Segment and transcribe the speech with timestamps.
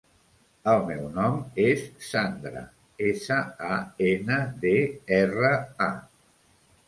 [0.69, 2.63] El meu nom és Sandra:
[3.09, 3.37] essa,
[3.75, 3.77] a,
[4.07, 4.75] ena, de,
[5.19, 5.53] erra,
[5.89, 5.93] a.